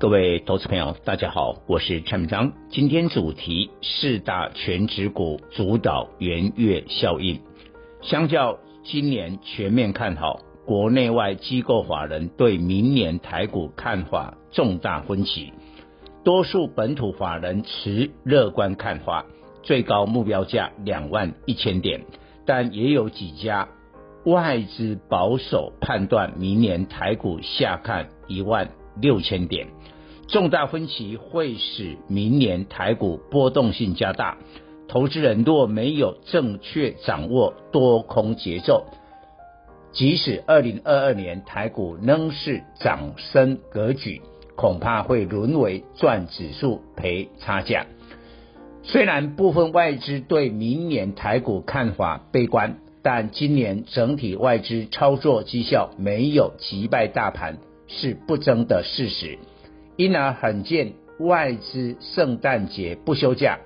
[0.00, 2.52] 各位投资朋友，大家好，我是蔡明章。
[2.70, 7.40] 今天主题四大权值股主导元月效应。
[8.00, 15.52] 相较今年全面看好，国内外机构法人对明年台股看法重大分歧。
[16.22, 19.26] 多数本土法人持乐观看法，
[19.64, 22.02] 最高目标价两万一千点，
[22.46, 23.68] 但也有几家。
[24.24, 28.68] 外资保守判断，明年台股下看一万
[29.00, 29.68] 六千点，
[30.28, 34.38] 重大分歧会使明年台股波动性加大。
[34.88, 38.86] 投资人若没有正确掌握多空节奏，
[39.92, 44.22] 即使二零二二年台股仍是涨升格局，
[44.56, 47.86] 恐怕会沦为赚指数赔差价。
[48.82, 52.78] 虽然部分外资对明年台股看法悲观。
[53.00, 59.38] 但今年整体外资操作绩效没有击败大盘是不争的事实，
[59.96, 63.58] 因而罕见外资圣诞节不休假，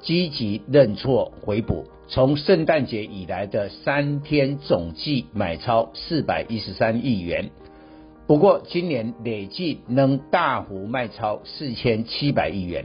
[0.00, 1.86] 积极认错回补。
[2.06, 7.50] 从圣诞节以来的三天总计买超四百一十三亿元，
[8.26, 12.84] 不过今年累计能大幅卖超四千七百亿元，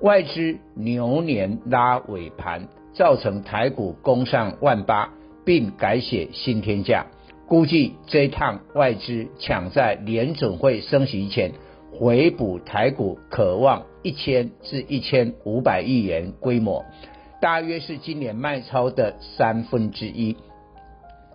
[0.00, 5.12] 外资牛年拉尾盘，造成台股攻上万八。
[5.46, 7.04] 并改写新天价，
[7.46, 11.52] 估计这一趟外资抢在联准会升息前
[11.92, 16.84] 回补台股，可望一千至一千五百亿元规模，
[17.40, 20.36] 大约是今年卖超的三分之一。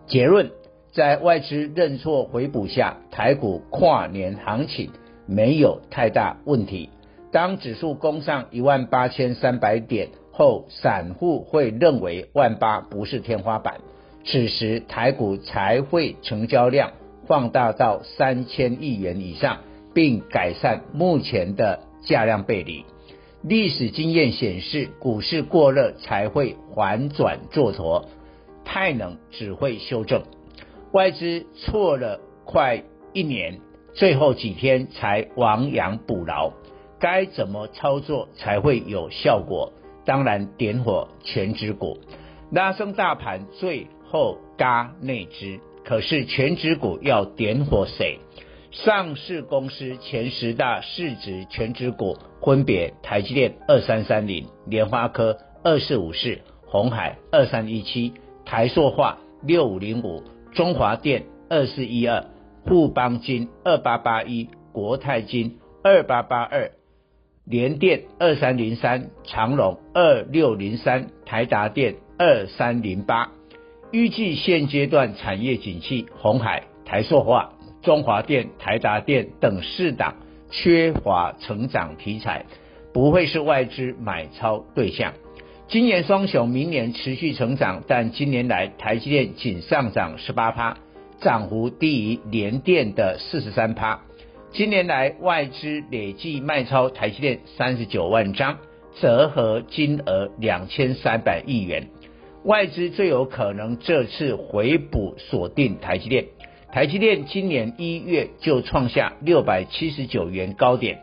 [0.07, 0.51] 结论，
[0.91, 4.89] 在外资认错回补下，台股跨年行情
[5.27, 6.89] 没有太大问题。
[7.31, 13.81] 当指数攻上一万八千三百点后，散户会认为万八不是天花板。
[14.25, 16.91] 此时台股才会成交量
[17.25, 19.59] 放大到三千亿元以上，
[19.93, 22.85] 并改善目前的价量背离。
[23.41, 28.05] 历史经验显示，股市过热才会反转做头，
[28.65, 30.23] 太冷只会修正。
[30.91, 33.59] 外资错了快一年，
[33.93, 36.51] 最后几天才亡羊补牢，
[36.99, 39.71] 该怎么操作才会有效果？
[40.05, 41.99] 当然点火权值股，
[42.51, 43.87] 拉升大盘最。
[44.11, 48.19] 后嘎内资，可是全职股要点火谁？
[48.71, 58.13] 上市公司前十大市值全职股分别：台积电二三三零、联发科二四五四、鸿海二三一七、
[58.45, 62.25] 台塑化六五零五、中华电二四一二、
[62.65, 66.71] 富邦金二八八一、国泰金二八八二、
[67.45, 73.31] 联电二三零三、长荣二六零三、台达电二三零八。
[73.91, 80.15] 预计现阶段产业景气，红海、台塑化、中华电、台达电等四档
[80.51, 82.45] 缺乏成长题材，
[82.93, 85.13] 不会是外资买超对象。
[85.67, 90.77] 今年双雄明年持续成长，但今年来台积电仅上涨十八趴，
[91.19, 94.01] 涨幅低于联电的四十三趴。
[94.51, 98.59] 今年来外资累计卖超台积电三十九万张，
[98.99, 101.87] 折合金额两千三百亿元。
[102.45, 106.27] 外资最有可能这次回补锁定台积电，
[106.71, 110.99] 台积电今年一月就创下六百七十九元高点，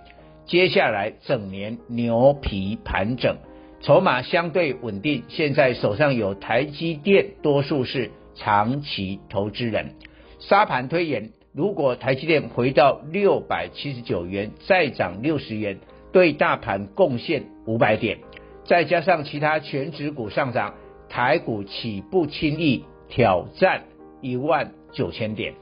[0.46, 3.36] 接下来整年牛皮盘整，
[3.82, 5.24] 筹码相对稳定。
[5.28, 9.90] 现在手上有台积电，多数是长期投资人。
[10.38, 15.80] 沙盘推演，如果台积电回到六百七十九元，再涨六十元，
[16.12, 18.20] 对大盘贡献五百点，
[18.64, 20.74] 再加上其他全指股上涨。
[21.16, 23.84] 台股岂不轻易挑战
[24.20, 25.54] 一万九千点？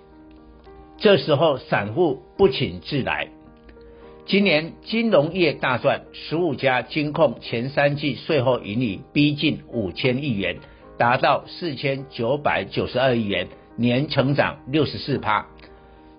[0.98, 3.28] 这时候散户不请自来。
[4.26, 10.56] 今年金融业大赚，十五家金控前三季税后盈利逼近五千亿元，
[10.98, 13.46] 达到四千九百九十二亿元，
[13.76, 15.46] 年成长六十四趴。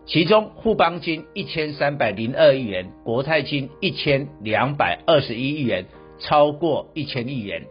[0.06, 5.88] 其中富邦金一千三百零二亿元，国泰金一千两百二十一亿元，
[6.20, 7.64] 超过一千亿元。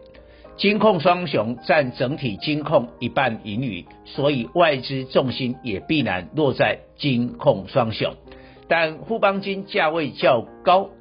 [0.57, 8.13] 金控双雄占整体金控一半盈余，所以外资重心也必然落在金控双雄。
[8.69, 10.91] 但富邦金价位较高，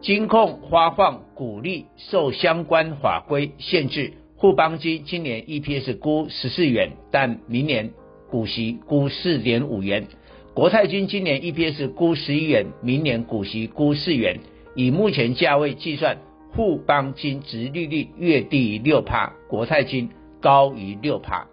[0.00, 7.92] 金控发放股利受相关法规限制，富邦金今年 EPS 估十四元，但明年
[8.28, 10.08] 股息估四点五元。
[10.54, 14.40] 国泰金今年 EPS 估十一元，明年股息估四元。
[14.74, 16.18] 以目前价位计算，
[16.54, 20.10] 富邦金殖利率略低于六趴，国泰金
[20.40, 21.46] 高于六趴。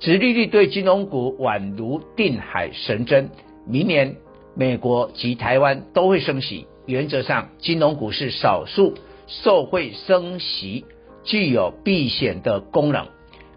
[0.00, 3.30] 殖利率对金融股宛如定海神针。
[3.66, 4.16] 明年
[4.54, 8.94] 美国及台湾都会升息，原则上金融股是少数
[9.26, 10.84] 受惠升息、
[11.24, 13.06] 具有避险的功能，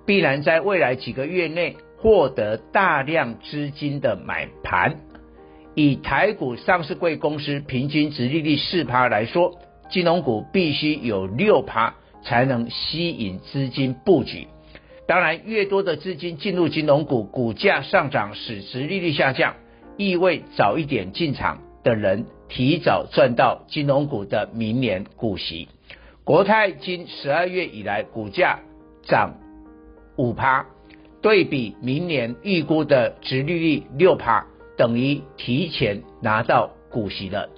[0.06, 5.02] 必然在未来几个月内获得大量资金的买盘。
[5.76, 14.48] 以台股上市贵公司平均殖利率四趴来说，金融股必须有六趴才能吸引资金布局。
[15.08, 19.56] 当然，越多的资金进入金融股，股价上涨使殖利率下降，
[19.96, 25.70] 意味早一点进场的人提早赚到金融股的明年股息。
[26.26, 28.60] 国泰金十二月以来股价
[29.04, 29.36] 涨
[30.18, 30.66] 五趴，
[31.22, 34.46] 对比明年预估的殖利率六趴，
[34.78, 37.50] 等于提前拿到股息了。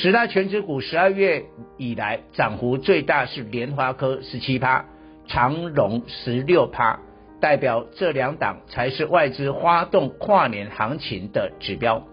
[0.00, 1.46] 十大权值股十二月
[1.76, 4.84] 以来涨幅最大是联发科十七趴。
[5.26, 7.00] 长荣十六趴，
[7.40, 12.06] 代表这两档才是外资发动跨年行情的指标。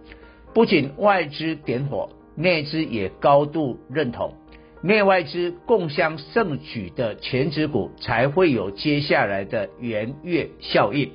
[0.56, 4.34] 不仅外资点火，内资也高度认同，
[4.82, 11.12] 内外资共襄盛举的全指股才会有接下来的圆月效应。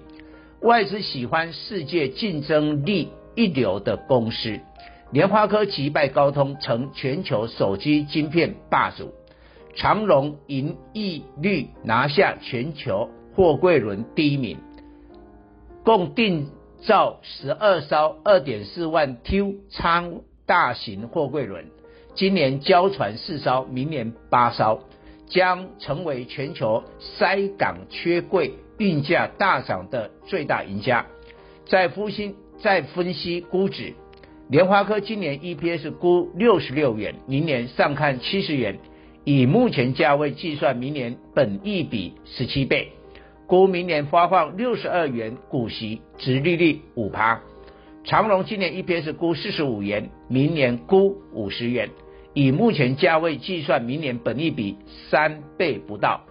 [0.61, 4.61] 外资喜欢世界竞争力一流的公司，
[5.13, 9.13] 联发科击败高通，成全球手机晶片霸主。
[9.75, 14.59] 长荣盈利率拿下全球货柜轮第一名，
[15.85, 16.49] 共订
[16.83, 21.67] 造十二艘二点四万 T 仓大型货柜轮，
[22.15, 24.81] 今年交船四艘，明年八艘，
[25.29, 31.07] 将成为全球塞港缺柜、运价大涨的最大赢家。
[31.67, 33.95] 在分析在分析估值，
[34.51, 38.81] 联发科今年 EPS 估六十六元，明年上看七十元。
[39.23, 42.89] 以目前价位计算，明年本益比十七倍，
[43.47, 47.41] 估明年发放六十二元股息，殖利率五趴。
[48.03, 51.89] 长荣今年 EPS 估四十五元，明年估五十元，
[52.35, 54.77] 以目前价位计算，明年本益比
[55.11, 56.23] 三倍不到，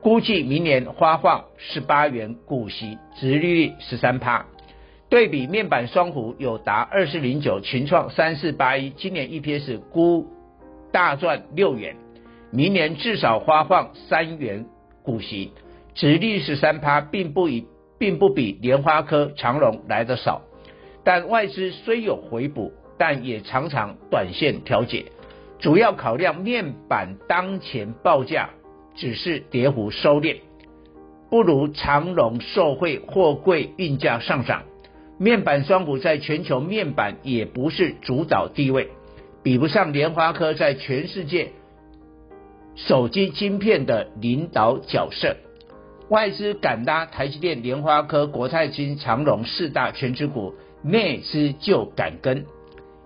[0.00, 4.44] 估计明年发放十八元股息，殖利率十三趴。
[5.10, 10.28] 对比面板双虎有达二四零九，群创三四八一，今年 EPS 估
[10.92, 11.96] 大赚六元。
[12.52, 14.66] 明年至少发放三元
[15.02, 15.52] 股息，
[15.94, 17.66] 殖利率十三趴，并不以
[17.98, 20.42] 并不比莲花科、长荣来的少。
[21.02, 25.06] 但外资虽有回补，但也常常短线调节，
[25.58, 28.50] 主要考量面板当前报价
[28.94, 30.36] 只是跌幅收敛，
[31.28, 34.62] 不如长荣受惠货柜运价上涨。
[35.22, 38.88] 面板双股在全球面板也不是主导地位，
[39.42, 41.50] 比不上联发科在全世界。
[42.74, 45.36] 手机晶片的领导角色，
[46.08, 52.46] 外资敢拉台积电、联发科、国泰金、长荣四大全值股，内资就敢跟，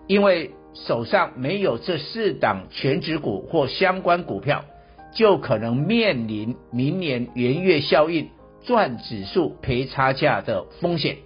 [0.06, 4.64] 因为手上没有这四档全值股或相关股票，
[5.12, 8.28] 就可能面临明年元月效应
[8.62, 11.16] 赚指数赔差价的风险。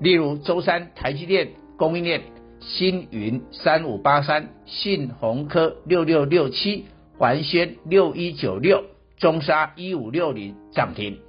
[0.00, 2.22] 例如周三台积电供应链，
[2.60, 6.86] 星云三五八三、信鸿科六六六七。
[7.16, 8.82] 环轩六一九六，
[9.18, 11.20] 中沙一五六零涨停，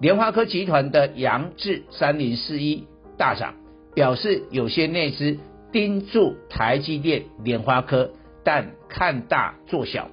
[0.00, 3.54] 联发科集团的扬智三零四一大涨，
[3.94, 5.38] 表示有些内资
[5.70, 8.10] 盯住台积电、联发科，
[8.42, 10.10] 但看大做小。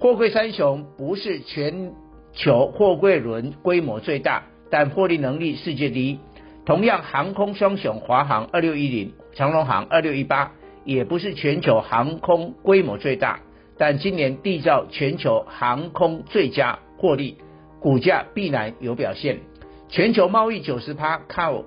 [0.00, 1.92] 货柜三雄不是全
[2.32, 6.18] 球货柜轮规模最大，但获利能力世界第一。
[6.66, 10.52] 同样，航空双雄华航二六一零、长荣航二六一八，
[10.84, 13.38] 也不是全球航空规模最大。
[13.78, 17.38] 但今年缔造全球航空最佳获利，
[17.78, 19.38] 股价必然有表现。
[19.88, 21.62] 全球贸易九十趴靠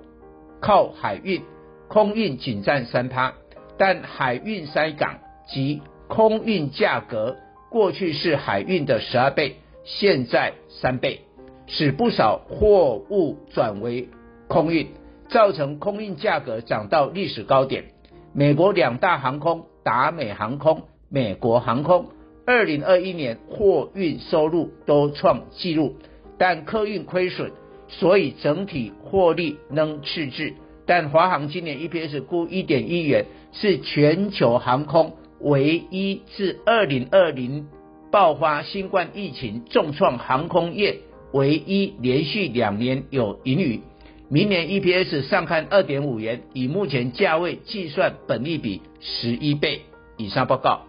[0.60, 1.44] 靠海运，
[1.88, 3.34] 空运仅占三趴。
[3.78, 7.38] 但海运塞港及空运价格
[7.72, 11.22] 过去是海运的十二倍，现在三倍，
[11.68, 14.10] 使不少货物转为
[14.50, 14.88] 空运，
[15.30, 17.86] 造成空运价格涨到历史高点。
[18.34, 20.84] 美国两大航空达美航空。
[21.12, 22.10] 美国航空
[22.46, 25.96] 二零二一年货运收入都创纪录，
[26.38, 27.52] 但客运亏损，
[27.88, 30.54] 所以整体获利仍赤字。
[30.86, 37.68] 但华航今年 EPS 估一点一元，是全球航空唯一自二零二零
[38.12, 40.98] 爆发新冠疫情重创航空业，
[41.32, 43.82] 唯一连续两年有盈余。
[44.32, 49.82] 明年 EPS 上看二点五元，以目前价位计算，本利比十一倍
[50.18, 50.46] 以上。
[50.46, 50.86] 报告。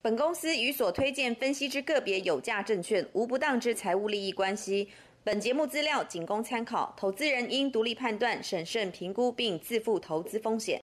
[0.00, 4.88] 本公司与所推荐分析之个别有价证券无不当之财务利益关系。
[5.22, 10.80] 本节目资料仅供参考，投资人应独立判断、审慎评估并自负投资风险。